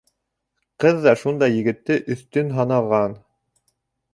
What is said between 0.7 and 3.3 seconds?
Ҡыҙ ҙа шундай егетте өҫтөн һанаған.